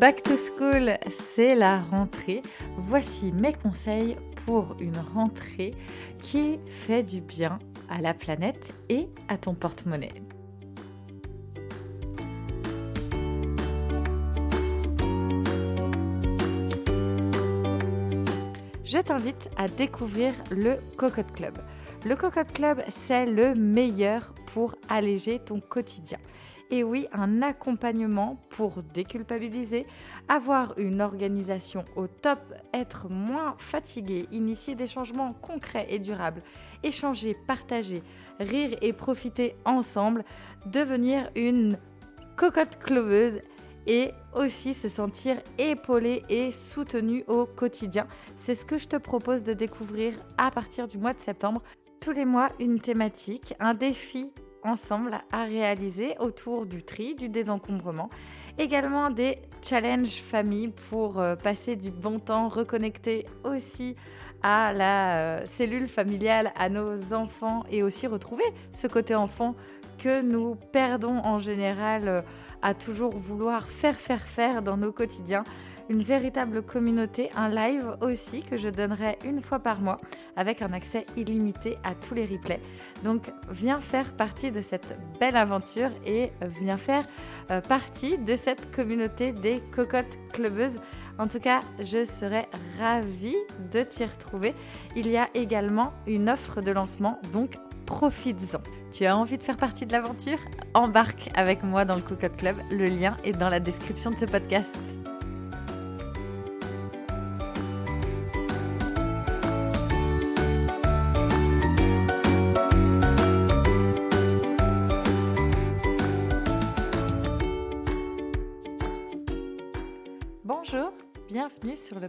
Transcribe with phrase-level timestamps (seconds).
[0.00, 2.42] Back to school, c'est la rentrée.
[2.76, 5.74] Voici mes conseils pour une rentrée
[6.20, 7.58] qui fait du bien
[7.88, 10.12] à la planète et à ton porte-monnaie.
[18.84, 21.58] Je t'invite à découvrir le Cocotte Club.
[22.06, 26.18] Le Cocotte Club, c'est le meilleur pour alléger ton quotidien.
[26.70, 29.88] Et oui, un accompagnement pour déculpabiliser,
[30.28, 32.38] avoir une organisation au top,
[32.72, 36.44] être moins fatigué, initier des changements concrets et durables,
[36.84, 38.04] échanger, partager,
[38.38, 40.24] rire et profiter ensemble,
[40.66, 41.76] devenir une
[42.36, 43.40] cocotte cloveuse
[43.88, 48.06] et aussi se sentir épaulé et soutenu au quotidien.
[48.36, 51.62] C'est ce que je te propose de découvrir à partir du mois de septembre.
[52.06, 54.30] Tous les mois, une thématique, un défi
[54.62, 58.10] ensemble à réaliser autour du tri, du désencombrement.
[58.58, 63.96] Également des challenges famille pour euh, passer du bon temps, reconnecter aussi
[64.40, 69.56] à la euh, cellule familiale, à nos enfants et aussi retrouver ce côté enfant
[69.98, 72.22] que nous perdons en général euh,
[72.62, 75.42] à toujours vouloir faire, faire, faire dans nos quotidiens
[75.88, 80.00] une véritable communauté, un live aussi que je donnerai une fois par mois
[80.36, 82.60] avec un accès illimité à tous les replays.
[83.04, 87.06] Donc viens faire partie de cette belle aventure et viens faire
[87.50, 90.78] euh, partie de cette communauté des cocottes clubeuses.
[91.18, 92.48] En tout cas, je serais
[92.78, 93.36] ravie
[93.72, 94.54] de t'y retrouver.
[94.94, 98.60] Il y a également une offre de lancement, donc profites-en.
[98.92, 100.38] Tu as envie de faire partie de l'aventure?
[100.74, 102.56] Embarque avec moi dans le Cocotte Club.
[102.70, 104.95] Le lien est dans la description de ce podcast.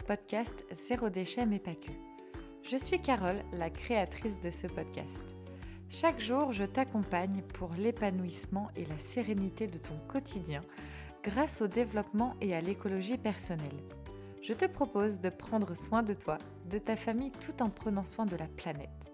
[0.07, 1.91] Podcast Zéro déchet mais pas que.
[2.63, 5.35] Je suis Carole, la créatrice de ce podcast.
[5.89, 10.61] Chaque jour, je t'accompagne pour l'épanouissement et la sérénité de ton quotidien
[11.23, 13.83] grâce au développement et à l'écologie personnelle.
[14.41, 16.37] Je te propose de prendre soin de toi,
[16.69, 19.11] de ta famille tout en prenant soin de la planète.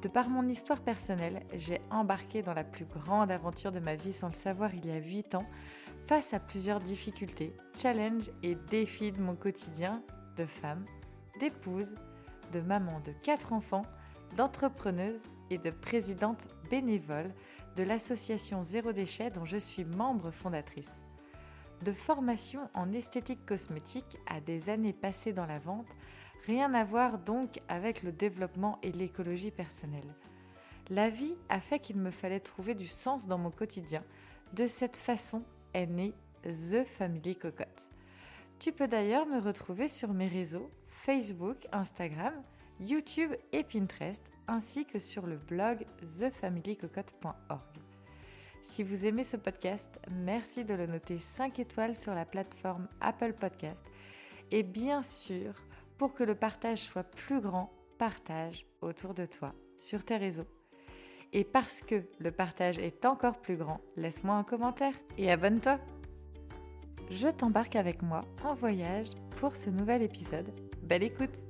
[0.00, 4.14] De par mon histoire personnelle, j'ai embarqué dans la plus grande aventure de ma vie
[4.14, 5.46] sans le savoir il y a 8 ans
[6.06, 10.02] face à plusieurs difficultés, challenges et défis de mon quotidien
[10.36, 10.84] de femme,
[11.40, 11.96] d'épouse,
[12.52, 13.84] de maman de quatre enfants,
[14.36, 17.32] d'entrepreneuse et de présidente bénévole
[17.76, 20.90] de l'association Zéro Déchet dont je suis membre fondatrice.
[21.84, 25.96] De formation en esthétique cosmétique à des années passées dans la vente,
[26.46, 30.14] rien à voir donc avec le développement et l'écologie personnelle.
[30.88, 34.04] La vie a fait qu'il me fallait trouver du sens dans mon quotidien.
[34.52, 35.42] De cette façon,
[35.84, 37.90] née The Family Cocotte.
[38.58, 42.32] Tu peux d'ailleurs me retrouver sur mes réseaux Facebook, Instagram,
[42.80, 47.60] YouTube et Pinterest, ainsi que sur le blog thefamilycocotte.org.
[48.62, 53.34] Si vous aimez ce podcast, merci de le noter 5 étoiles sur la plateforme Apple
[53.34, 53.84] Podcast.
[54.50, 55.54] Et bien sûr,
[55.98, 60.46] pour que le partage soit plus grand, partage autour de toi, sur tes réseaux.
[61.32, 65.78] Et parce que le partage est encore plus grand, laisse-moi un commentaire et abonne-toi.
[67.10, 70.50] Je t'embarque avec moi en voyage pour ce nouvel épisode.
[70.82, 71.42] Belle écoute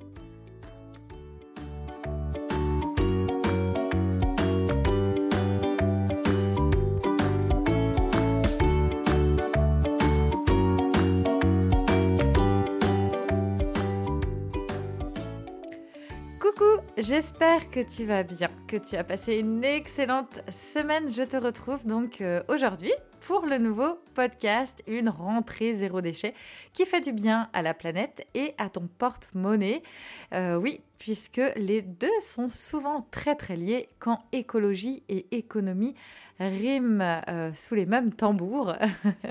[16.99, 21.13] J'espère que tu vas bien, que tu as passé une excellente semaine.
[21.13, 26.33] Je te retrouve donc euh, aujourd'hui pour le nouveau podcast Une rentrée zéro déchet
[26.73, 29.83] qui fait du bien à la planète et à ton porte-monnaie.
[30.33, 35.95] Euh, oui, puisque les deux sont souvent très très liés quand écologie et économie
[36.41, 38.75] riment euh, sous les mêmes tambours.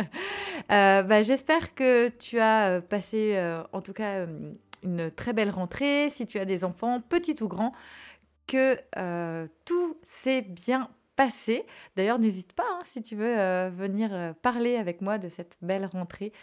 [0.69, 3.39] bah, J'espère que tu as passé
[3.73, 4.27] en tout cas
[5.15, 7.71] très belle rentrée, si tu as des enfants, petits ou grands,
[8.47, 11.65] que euh, tout s'est bien passé.
[11.95, 15.57] D'ailleurs, n'hésite pas hein, si tu veux euh, venir euh, parler avec moi de cette
[15.61, 16.33] belle rentrée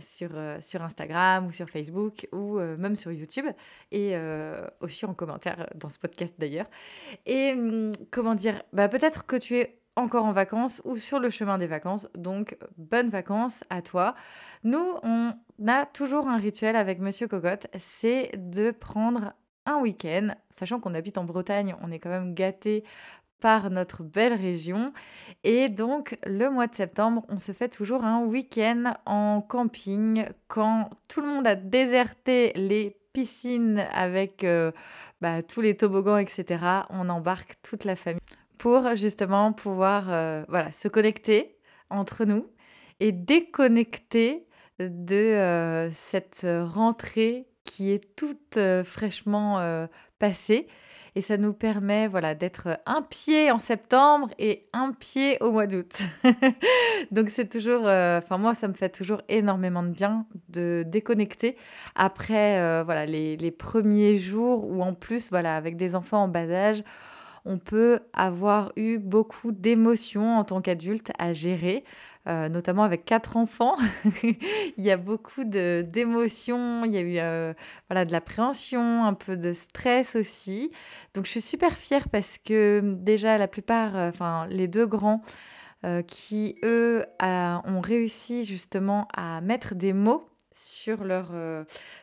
[0.00, 0.30] sur,
[0.60, 3.46] sur Instagram ou sur Facebook ou même sur YouTube
[3.90, 4.14] et
[4.80, 6.66] aussi en commentaire dans ce podcast d'ailleurs.
[7.24, 11.30] Et hum, comment dire, bah, peut-être que tu es encore en vacances ou sur le
[11.30, 12.08] chemin des vacances.
[12.16, 14.14] Donc, bonnes vacances à toi.
[14.62, 15.32] Nous, on
[15.66, 19.32] a toujours un rituel avec Monsieur Cocotte, c'est de prendre
[19.66, 22.84] un week-end, sachant qu'on habite en Bretagne, on est quand même gâté
[23.40, 24.92] par notre belle région.
[25.42, 30.90] Et donc, le mois de septembre, on se fait toujours un week-end en camping quand
[31.08, 34.72] tout le monde a déserté les piscines avec euh,
[35.20, 36.64] bah, tous les toboggans, etc.
[36.90, 38.20] On embarque toute la famille
[38.64, 41.58] pour justement pouvoir euh, voilà, se connecter
[41.90, 42.46] entre nous
[42.98, 44.46] et déconnecter
[44.78, 49.86] de euh, cette rentrée qui est toute fraîchement
[50.18, 50.66] passée
[51.16, 55.66] et ça nous permet voilà d'être un pied en septembre et un pied au mois
[55.66, 55.98] d'août.
[57.10, 61.56] Donc c'est toujours, euh, enfin moi ça me fait toujours énormément de bien de déconnecter
[61.94, 66.28] après euh, voilà les, les, premiers jours où en plus voilà avec des enfants en
[66.28, 66.82] bas âge
[67.44, 71.84] on peut avoir eu beaucoup d'émotions en tant qu'adulte à gérer.
[72.26, 73.76] Euh, notamment avec quatre enfants.
[74.22, 74.38] il
[74.78, 77.52] y a beaucoup d'émotions, il y a eu euh,
[77.90, 80.70] voilà, de l'appréhension, un peu de stress aussi.
[81.12, 85.20] Donc je suis super fière parce que déjà la plupart, euh, enfin les deux grands,
[86.06, 91.30] qui eux ont réussi justement à mettre des mots sur leur,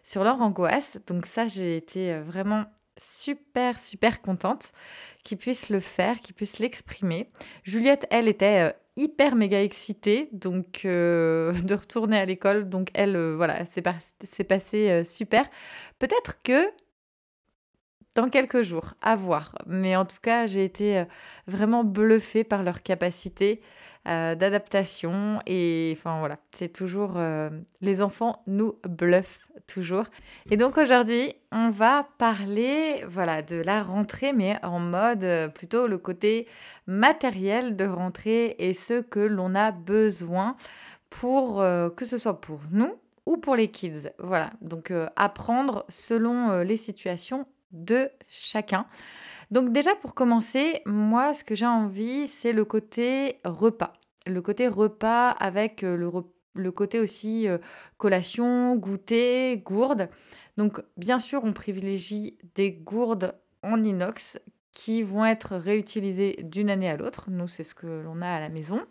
[0.03, 0.99] sur leur angoisse.
[1.07, 2.65] Donc ça, j'ai été vraiment
[2.97, 4.71] super, super contente
[5.23, 7.29] qu'ils puissent le faire, qu'ils puissent l'exprimer.
[7.63, 12.69] Juliette, elle, était hyper méga excitée donc euh, de retourner à l'école.
[12.69, 13.81] Donc elle, euh, voilà, c'est
[14.43, 15.49] passé euh, super.
[15.99, 16.69] Peut-être que
[18.15, 19.55] dans quelques jours, à voir.
[19.67, 21.05] Mais en tout cas, j'ai été
[21.47, 23.61] vraiment bluffée par leur capacité
[24.07, 25.39] euh, d'adaptation.
[25.45, 27.13] Et enfin voilà, c'est toujours...
[27.17, 27.51] Euh,
[27.81, 30.05] les enfants nous bluffent toujours.
[30.49, 35.85] Et donc aujourd'hui, on va parler voilà, de la rentrée, mais en mode euh, plutôt
[35.85, 36.47] le côté
[36.87, 40.55] matériel de rentrée et ce que l'on a besoin
[41.11, 42.95] pour que ce soit pour nous
[43.25, 44.09] ou pour les kids.
[44.17, 48.85] Voilà, donc apprendre selon les situations de chacun.
[49.51, 53.93] Donc déjà pour commencer, moi ce que j'ai envie, c'est le côté repas.
[54.25, 57.57] Le côté repas avec euh, le, côté aussi euh,
[57.97, 60.09] collation, goûter, gourde.
[60.55, 64.39] Donc bien sûr, on privilégie des gourdes en inox
[64.71, 67.25] qui vont être réutilisées d'une année à l'autre.
[67.29, 68.81] Nous, c'est ce que l'on a à la maison.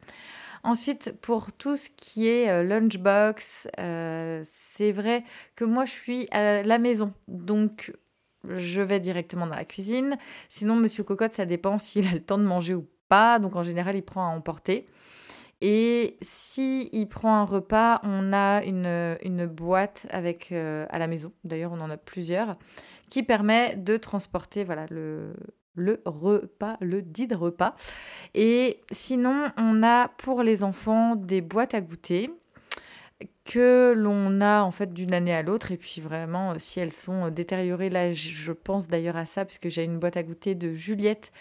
[0.62, 3.67] Ensuite, pour tout ce qui est euh, lunchbox,
[4.45, 5.25] c'est vrai
[5.57, 7.15] que moi, je suis à la maison.
[7.29, 7.93] Donc,
[8.48, 10.19] je vais directement dans la cuisine.
[10.48, 13.38] Sinon, Monsieur Cocotte, ça dépend s'il a le temps de manger ou pas.
[13.38, 14.87] Donc en général, il prend à emporter.
[15.62, 21.06] Et si il prend un repas, on a une, une boîte avec euh, à la
[21.06, 21.32] maison.
[21.44, 22.56] D'ailleurs, on en a plusieurs
[23.10, 25.34] qui permet de transporter voilà le
[25.75, 27.75] le repas, le dit repas.
[28.34, 32.31] Et sinon, on a pour les enfants des boîtes à goûter
[33.50, 35.73] que l'on a en fait d'une année à l'autre.
[35.73, 39.44] Et puis vraiment euh, si elles sont euh, détériorées là je pense d'ailleurs à ça
[39.44, 41.32] puisque j'ai une boîte à goûter de Juliette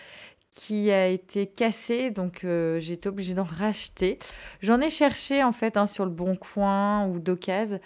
[0.55, 4.17] qui a été cassée, donc euh, j'ai été obligée d'en racheter.
[4.61, 7.79] J'en ai cherché en fait hein, sur le Bon Coin ou d'occasion,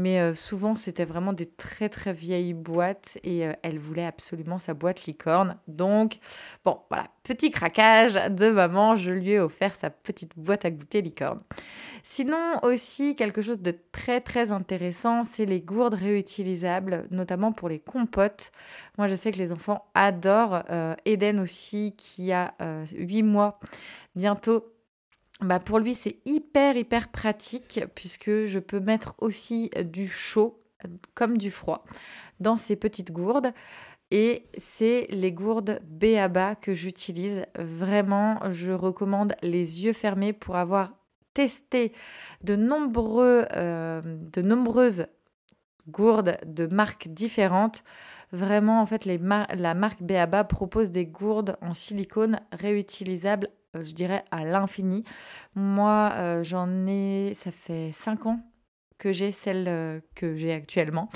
[0.00, 5.06] mais souvent c'était vraiment des très très vieilles boîtes et elle voulait absolument sa boîte
[5.06, 5.56] licorne.
[5.68, 6.18] Donc
[6.64, 11.02] bon voilà, petit craquage de maman, je lui ai offert sa petite boîte à goûter
[11.02, 11.40] licorne.
[12.02, 17.78] Sinon aussi quelque chose de très très intéressant, c'est les gourdes réutilisables, notamment pour les
[17.78, 18.52] compotes.
[18.98, 20.62] Moi je sais que les enfants adorent.
[20.70, 23.60] Euh, Eden aussi qui a euh, 8 mois
[24.14, 24.64] bientôt.
[25.42, 30.62] Bah pour lui c'est hyper hyper pratique puisque je peux mettre aussi du chaud
[31.14, 31.84] comme du froid
[32.40, 33.52] dans ces petites gourdes.
[34.10, 37.44] Et c'est les gourdes Béaba que j'utilise.
[37.56, 40.92] Vraiment, je recommande les yeux fermés pour avoir
[41.32, 41.92] testé
[42.42, 44.02] de, euh,
[44.42, 45.06] nombreuses
[45.88, 47.84] gourdes de marques différentes.
[48.32, 54.24] Vraiment, en fait, les la marque Beaba propose des gourdes en silicone réutilisables, je dirais,
[54.30, 55.04] à l'infini.
[55.54, 58.40] Moi, euh, j'en ai, ça fait 5 ans
[59.00, 61.08] que j'ai celle euh, que j'ai actuellement.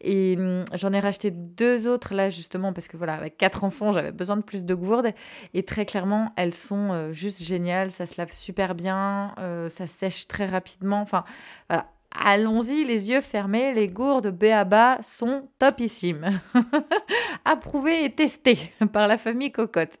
[0.00, 3.92] Et hum, j'en ai racheté deux autres là justement parce que voilà, avec quatre enfants,
[3.92, 5.12] j'avais besoin de plus de gourdes.
[5.54, 7.92] Et très clairement, elles sont euh, juste géniales.
[7.92, 11.00] Ça se lave super bien, euh, ça sèche très rapidement.
[11.00, 11.24] Enfin,
[11.68, 11.86] voilà.
[12.10, 16.40] Allons-y, les yeux fermés, les gourdes BABA sont topissimes.
[17.44, 18.58] Approuvées et testées
[18.94, 20.00] par la famille Cocotte.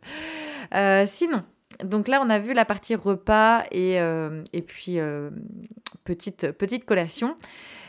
[1.06, 1.42] sinon,
[1.82, 5.30] donc là, on a vu la partie repas et, euh, puis euh,
[6.04, 7.36] petite, petite collation.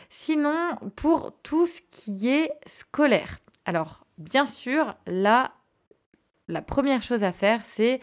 [0.08, 3.38] Sinon, pour tout ce qui est scolaire.
[3.64, 5.52] Alors, bien sûr, là,
[6.48, 8.00] la première chose à faire, c'est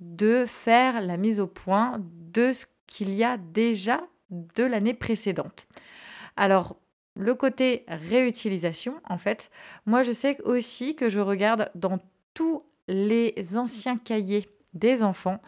[0.00, 2.00] de faire la mise au point
[2.32, 5.66] de ce qu'il y a déjà de l'année précédente.
[6.36, 6.76] Alors,
[7.14, 9.50] le côté réutilisation, en fait,
[9.84, 11.98] moi je sais aussi que je regarde dans
[12.32, 15.40] tous les anciens cahiers des enfants,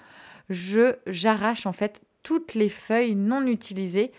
[0.50, 4.12] je j'arrache en fait toutes les feuilles non utilisées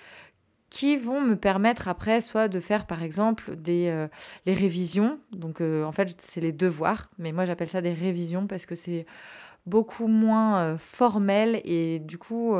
[0.69, 4.07] qui vont me permettre après soit de faire par exemple des euh,
[4.45, 5.19] les révisions.
[5.31, 7.12] Donc euh, en fait c'est les devoirs.
[7.19, 9.05] Mais moi j'appelle ça des révisions parce que c'est
[9.65, 12.53] beaucoup moins euh, formel et du coup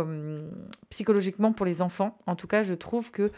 [0.90, 2.18] psychologiquement pour les enfants.
[2.28, 3.32] En tout cas je trouve que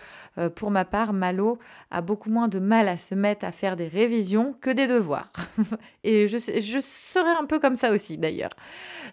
[0.56, 1.58] pour ma part Malo
[1.92, 5.32] a beaucoup moins de mal à se mettre à faire des révisions que des devoirs.
[6.04, 8.52] Et je, je serai un peu comme ça aussi d'ailleurs.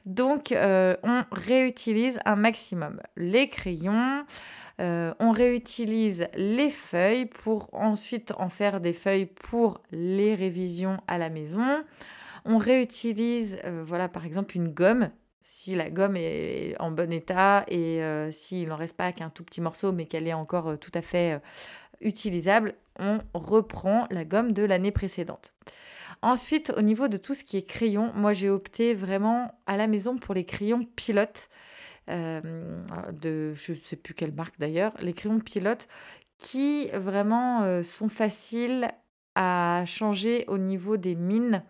[0.07, 4.25] Donc on réutilise un maximum les crayons
[4.81, 11.19] euh, on réutilise les feuilles pour ensuite en faire des feuilles pour les révisions à
[11.19, 11.85] la maison.
[12.45, 15.11] On réutilise, euh, voilà, par exemple, une gomme.
[15.43, 19.43] Si la gomme est en bon état et euh, s'il n'en reste pas qu'un tout
[19.43, 21.41] petit morceau, mais qu'elle est encore tout à fait
[22.01, 25.53] utilisable, on reprend la gomme de l'année précédente.
[26.23, 29.89] Ensuite, au niveau de tout ce qui est crayon, moi j'ai opté vraiment à la
[29.89, 31.49] maison pour les crayons pilotes.
[32.11, 32.41] Euh,
[33.13, 35.87] de je ne sais plus quelle marque d'ailleurs, les crayons pilotes
[36.37, 38.89] qui vraiment euh, sont faciles
[39.37, 41.63] à changer au niveau des mines.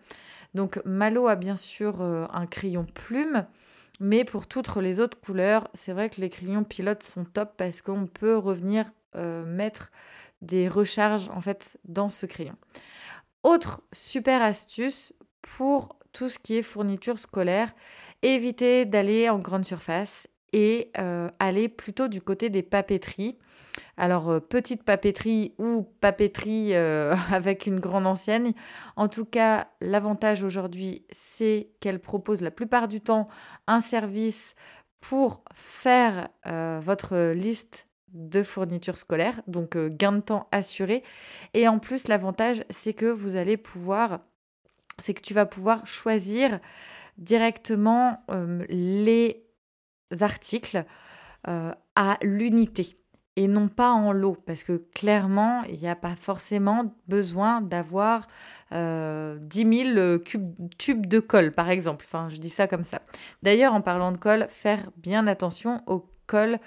[0.53, 3.45] Donc Malo a bien sûr euh, un crayon plume,
[3.99, 7.81] mais pour toutes les autres couleurs, c'est vrai que les crayons pilotes sont top parce
[7.81, 8.91] qu'on peut revenir
[9.45, 9.91] mettre
[10.41, 12.55] des recharges en fait dans ce crayon.
[13.43, 17.73] Autre super astuce pour tout ce qui est fourniture scolaire,
[18.21, 23.37] éviter d'aller en grande surface et euh, aller plutôt du côté des papeteries.
[23.97, 28.53] Alors, euh, petite papeterie ou papeterie euh, avec une grande enseigne.
[28.95, 33.27] En tout cas, l'avantage aujourd'hui, c'est qu'elle propose la plupart du temps
[33.67, 34.55] un service
[34.99, 41.03] pour faire votre liste de fournitures scolaires, donc gain de temps assuré.
[41.53, 44.21] Et en plus, l'avantage, c'est que vous allez pouvoir,
[44.99, 46.61] c'est que tu vas pouvoir choisir
[47.17, 48.23] directement
[48.69, 49.43] les
[50.21, 50.85] articles
[51.47, 52.97] euh, à l'unité
[53.35, 58.27] et non pas en lot, parce que clairement, il n'y a pas forcément besoin d'avoir
[58.73, 60.17] euh, 10 000
[60.77, 62.05] tubes de colle, par exemple.
[62.07, 63.01] Enfin, je dis ça comme ça.
[63.41, 66.59] D'ailleurs, en parlant de colle, faire bien attention aux colles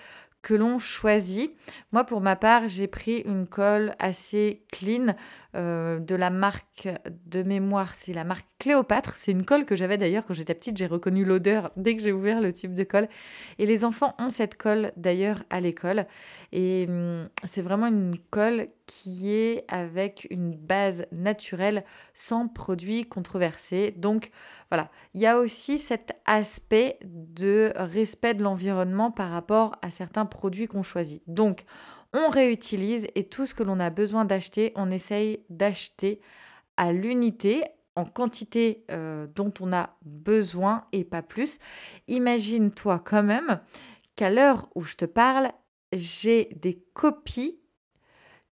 [0.42, 1.52] que l'on choisit.
[1.90, 5.16] Moi, pour ma part, j'ai pris une colle assez clean
[5.56, 6.88] euh, de la marque
[7.26, 9.16] de mémoire, c'est la marque Cléopâtre.
[9.16, 12.12] C'est une colle que j'avais d'ailleurs quand j'étais petite, j'ai reconnu l'odeur dès que j'ai
[12.12, 13.08] ouvert le tube de colle.
[13.58, 16.06] Et les enfants ont cette colle d'ailleurs à l'école.
[16.52, 21.84] Et hum, c'est vraiment une colle qui est avec une base naturelle
[22.14, 23.94] sans produits controversés.
[23.96, 24.30] Donc
[24.70, 30.26] voilà, il y a aussi cet aspect de respect de l'environnement par rapport à certains
[30.26, 31.22] produits qu'on choisit.
[31.26, 31.64] Donc
[32.12, 36.20] on réutilise et tout ce que l'on a besoin d'acheter, on essaye d'acheter
[36.76, 41.58] à l'unité en quantité euh, dont on a besoin et pas plus.
[42.08, 43.60] Imagine-toi quand même
[44.16, 45.50] qu'à l'heure où je te parle,
[45.92, 47.58] j'ai des copies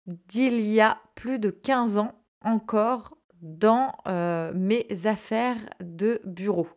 [0.07, 6.69] d'il y a plus de 15 ans encore dans euh, mes affaires de bureau.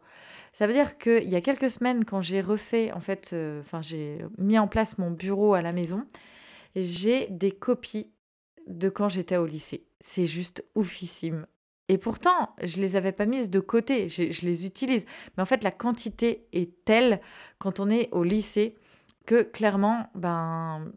[0.53, 3.81] Ça veut dire qu'il y a quelques semaines, quand j'ai refait, en fait, euh, enfin,
[3.81, 6.03] j'ai mis en place mon bureau à la maison,
[6.84, 8.12] j'ai des copies
[8.67, 9.86] de quand j'étais au lycée.
[10.00, 11.46] C'est juste oufissime.
[11.89, 15.05] Et pourtant, je les avais pas mises de côté, je, les utilise.
[15.36, 17.22] Mais en fait, la quantité est telle
[17.60, 18.75] quand on est au lycée
[19.25, 20.91] que clairement, ben,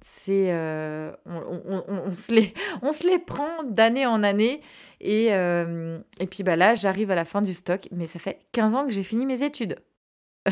[0.00, 4.60] c'est euh, on, se les, on se les prend d'année en année.
[5.00, 8.40] Et, euh, et puis bah là, j'arrive à la fin du stock, mais ça fait
[8.52, 9.80] 15 ans que j'ai fini mes études.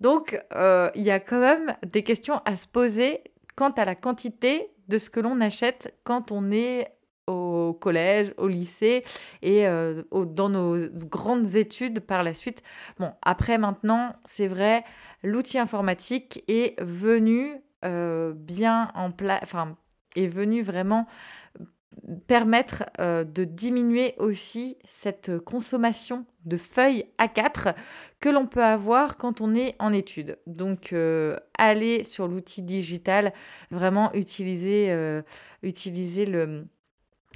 [0.00, 3.22] Donc, euh, il y a quand même des questions à se poser
[3.56, 6.88] quant à la quantité de ce que l'on achète quand on est
[7.26, 9.04] au collège, au lycée
[9.42, 12.62] et euh, dans nos grandes études par la suite.
[12.98, 14.84] Bon, après maintenant, c'est vrai,
[15.22, 19.76] l'outil informatique est venu euh, bien en place, enfin,
[20.16, 21.06] est venu vraiment
[22.26, 27.74] permettre euh, de diminuer aussi cette consommation de feuilles A4
[28.20, 30.38] que l'on peut avoir quand on est en études.
[30.46, 33.32] Donc, euh, aller sur l'outil digital,
[33.70, 35.22] vraiment utiliser, euh,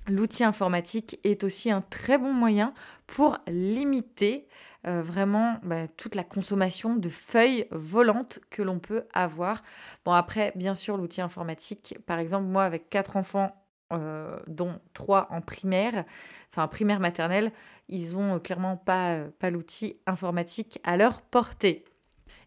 [0.09, 2.75] l'outil informatique est aussi un très bon moyen
[3.07, 4.49] pour limiter
[4.89, 9.65] vraiment bah, toute la consommation de feuilles volantes que l'on peut avoir.
[10.05, 15.29] Bon, après, bien sûr, l'outil informatique, par exemple, moi, avec quatre enfants euh, dont trois
[15.31, 16.05] en primaire,
[16.51, 17.53] enfin primaire maternelle,
[17.89, 21.85] ils ont clairement pas, pas l'outil informatique à leur portée.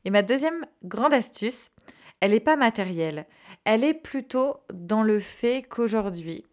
[0.03, 1.71] Et ma deuxième grande astuce,
[2.19, 3.25] elle n'est pas matérielle,
[3.63, 6.45] elle est plutôt dans le fait qu'aujourd'hui,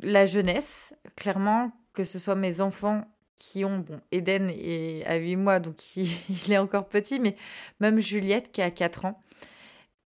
[0.00, 5.36] la jeunesse, clairement, que ce soit mes enfants qui ont, bon, Eden est à 8
[5.36, 7.36] mois, donc il, il, est encore petit, mais
[7.80, 9.20] même Juliette qui a 4 ans,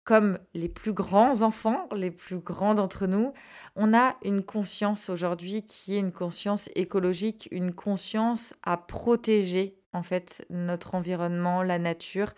[0.08, 3.34] comme les plus grands enfants, les plus grands d'entre nous,
[3.76, 10.04] on a une conscience aujourd'hui qui est une conscience écologique, une conscience à protéger en
[10.04, 12.32] fait notre environnement, la nature.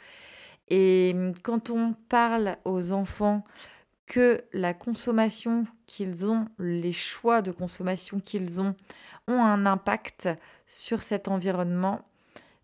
[0.70, 3.44] Et quand on parle aux enfants
[4.08, 8.74] que la consommation qu'ils ont, les choix de consommation qu'ils ont,
[9.28, 10.28] ont un impact
[10.66, 12.02] sur cet environnement,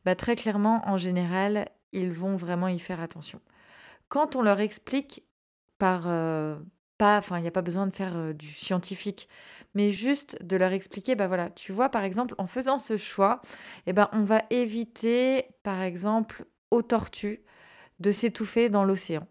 [0.03, 3.39] bah très clairement, en général, ils vont vraiment y faire attention
[4.09, 5.23] quand on leur explique
[5.77, 6.55] par euh,
[6.97, 9.27] pas, enfin, il n'y a pas besoin de faire euh, du scientifique,
[9.73, 13.41] mais juste de leur expliquer, bah voilà, tu vois, par exemple, en faisant ce choix,
[13.85, 17.41] eh ben, on va éviter, par exemple, aux tortues
[17.99, 19.27] de s'étouffer dans l'océan,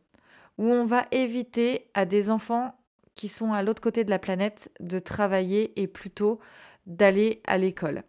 [0.58, 2.78] ou on va éviter à des enfants
[3.14, 6.40] qui sont à l'autre côté de la planète de travailler et plutôt
[6.86, 8.02] d'aller à l'école.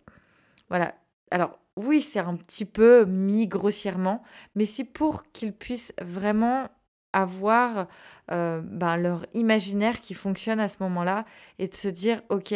[0.70, 0.96] Voilà.
[1.32, 4.24] Alors, oui, c'est un petit peu mis grossièrement,
[4.56, 6.70] mais c'est pour qu'ils puissent vraiment
[7.16, 7.88] avoir
[8.32, 11.26] euh, ben, leur imaginaire qui fonctionne à ce moment-là
[11.60, 12.54] et de se dire ok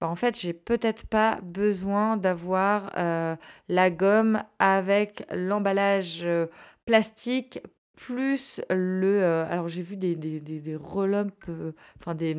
[0.00, 3.34] ben, en fait j'ai peut-être pas besoin d'avoir euh,
[3.68, 6.46] la gomme avec l'emballage euh,
[6.84, 7.60] plastique
[7.96, 12.36] plus le alors j'ai vu des des, des, des enfin des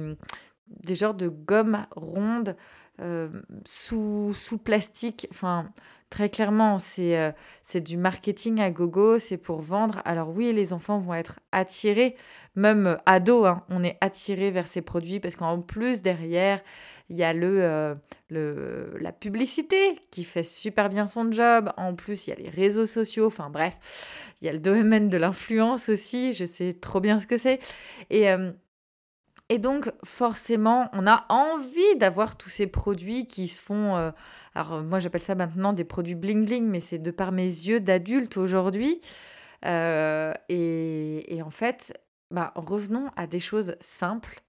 [0.67, 2.55] des genres de gomme ronde
[3.65, 5.69] sous, sous plastique enfin
[6.13, 7.31] Très clairement, euh,
[7.63, 9.99] c'est du marketing à gogo, c'est pour vendre.
[10.05, 12.15] Alors oui, les enfants vont être attirés,
[12.55, 16.61] même ados, hein, on est attirés vers ces produits parce qu'en plus, derrière,
[17.09, 17.95] il y a le, euh,
[18.29, 21.73] le, la publicité qui fait super bien son job.
[21.77, 23.25] En plus, il y a les réseaux sociaux.
[23.25, 26.31] Enfin bref, il y a le domaine de l'influence aussi.
[26.31, 27.57] Je sais trop bien ce que c'est.
[28.11, 28.51] Et, euh,
[29.49, 33.95] et donc, forcément, on a envie d'avoir tous ces produits qui se font.
[33.95, 34.11] Euh,
[34.55, 38.37] alors, moi, j'appelle ça maintenant des produits bling-bling, mais c'est de par mes yeux d'adulte
[38.37, 39.01] aujourd'hui.
[39.65, 41.93] Euh, et, en fait,
[42.31, 44.41] bah, revenons à des choses simples.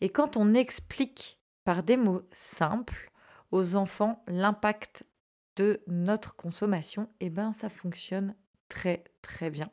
[0.00, 3.12] Et quand on explique par des mots simples
[3.50, 5.04] aux enfants l'impact
[5.56, 8.34] de notre consommation, eh ben, ça fonctionne
[8.68, 9.70] très, très bien.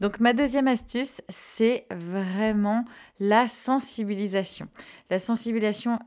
[0.00, 2.84] Donc ma deuxième astuce, c'est vraiment
[3.18, 4.68] la sensibilisation.
[5.08, 5.98] La sensibilisation,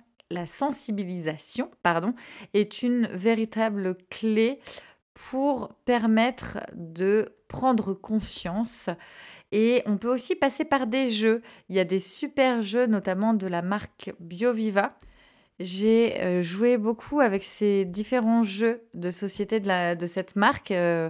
[1.83, 2.13] pardon,
[2.53, 4.59] est une véritable clé
[5.13, 8.89] pour permettre de prendre conscience.
[9.51, 11.41] Et on peut aussi passer par des jeux.
[11.67, 14.97] Il y a des super jeux, notamment de la marque BioViva.
[15.59, 21.09] J'ai euh, joué beaucoup avec ces différents jeux de société de cette marque euh,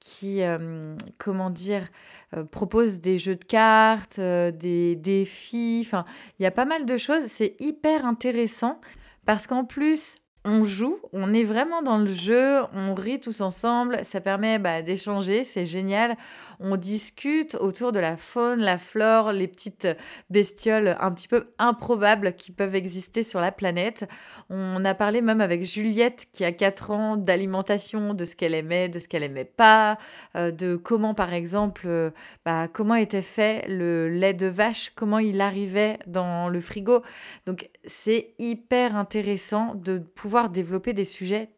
[0.00, 1.88] qui, euh, comment dire,
[2.36, 6.04] euh, propose des jeux de cartes, euh, des défis, enfin,
[6.38, 7.24] il y a pas mal de choses.
[7.24, 8.80] C'est hyper intéressant
[9.26, 14.00] parce qu'en plus, on joue, on est vraiment dans le jeu, on rit tous ensemble,
[14.04, 16.16] ça permet bah, d'échanger, c'est génial.
[16.60, 19.88] On discute autour de la faune, la flore, les petites
[20.30, 24.08] bestioles un petit peu improbables qui peuvent exister sur la planète.
[24.48, 28.88] On a parlé même avec Juliette qui a 4 ans d'alimentation, de ce qu'elle aimait,
[28.88, 29.98] de ce qu'elle aimait pas,
[30.36, 32.10] euh, de comment par exemple, euh,
[32.46, 37.02] bah, comment était fait le lait de vache, comment il arrivait dans le frigo.
[37.44, 41.50] Donc c'est hyper intéressant de pouvoir développer des sujets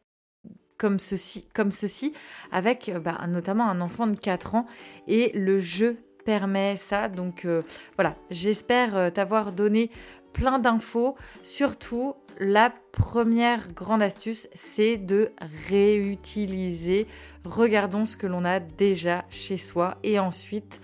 [0.82, 2.12] comme ceci, comme ceci
[2.50, 4.66] avec euh, bah, notamment un enfant de 4 ans
[5.06, 7.08] et le jeu permet ça.
[7.08, 7.62] Donc euh,
[7.96, 9.90] voilà, j'espère euh, t'avoir donné
[10.32, 11.16] plein d'infos.
[11.44, 15.30] Surtout, la première grande astuce, c'est de
[15.68, 17.06] réutiliser.
[17.44, 20.80] Regardons ce que l'on a déjà chez soi et ensuite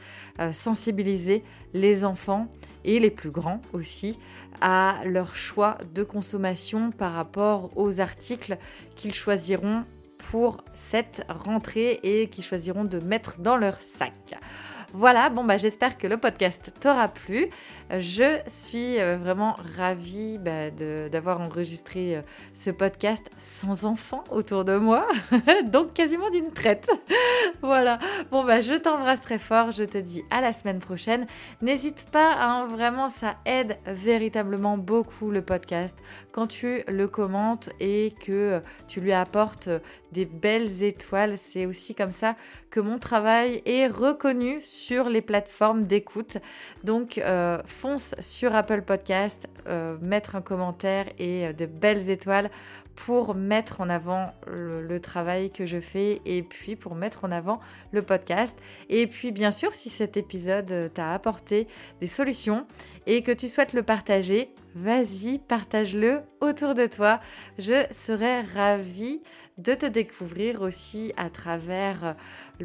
[0.52, 1.42] sensibiliser
[1.74, 2.48] les enfants
[2.88, 4.18] et les plus grands aussi
[4.60, 8.56] à leur choix de consommation par rapport aux articles
[8.96, 9.84] qu'ils choisiront
[10.16, 14.34] pour cette rentrée et qu'ils choisiront de mettre dans leur sac.
[14.94, 17.50] Voilà, bon bah j'espère que le podcast t'aura plu.
[17.90, 22.22] Je suis euh, vraiment ravie bah, d'avoir enregistré euh,
[22.52, 25.08] ce podcast sans enfants autour de moi,
[25.64, 26.90] donc quasiment d'une traite.
[27.62, 27.98] voilà,
[28.30, 31.26] bon bah je t'embrasse très fort, je te dis à la semaine prochaine.
[31.62, 35.96] N'hésite pas, hein, vraiment ça aide véritablement beaucoup le podcast
[36.30, 39.70] quand tu le commentes et que tu lui apportes
[40.12, 41.38] des belles étoiles.
[41.38, 42.36] C'est aussi comme ça
[42.70, 46.38] que mon travail est reconnu sur les plateformes d'écoute.
[46.84, 52.50] Donc euh, fonce sur Apple Podcast, euh, mettre un commentaire et euh, de belles étoiles
[53.04, 57.60] pour mettre en avant le, travail que je fais et puis pour mettre en avant
[57.92, 58.58] le podcast.
[58.88, 61.68] Et puis bien sûr, si cet épisode t'a apporté
[62.00, 62.66] des solutions
[63.06, 67.20] et que tu souhaites le partager, vas-y, partage-le autour de toi.
[67.56, 69.22] Je serais ravie
[69.58, 72.14] de te découvrir aussi à travers euh,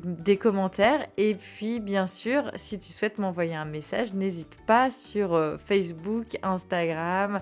[0.03, 1.07] des commentaires.
[1.17, 6.37] Et puis, bien sûr, si tu souhaites m'envoyer un message, n'hésite pas sur euh, Facebook,
[6.43, 7.41] Instagram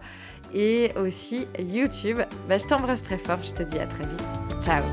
[0.54, 2.20] et aussi YouTube.
[2.48, 3.40] Bah, je t'embrasse très fort.
[3.44, 4.64] Je te dis à très vite.
[4.64, 4.84] Ciao